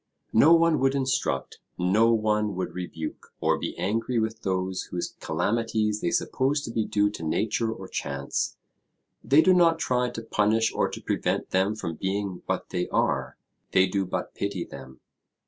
[0.33, 6.01] No one would instruct, no one would rebuke, or be angry with those whose calamities
[6.01, 8.57] they suppose to be due to nature or chance;
[9.23, 13.37] they do not try to punish or to prevent them from being what they are;
[13.73, 14.99] they do but pity them.